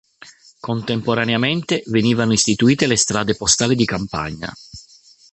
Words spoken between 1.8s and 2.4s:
venivano